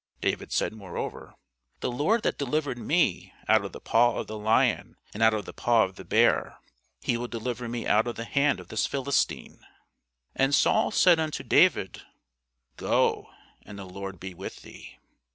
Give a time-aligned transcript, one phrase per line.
[0.19, 1.35] David said moreover,
[1.81, 5.45] The Lord that delivered me out of the paw of the lion, and out of
[5.45, 6.57] the paw of the bear,
[7.03, 9.63] he will deliver me out of the hand of this Philistine.
[10.35, 12.01] And Saul said unto David,
[12.77, 13.29] Go,
[13.61, 14.97] and the Lord be with thee.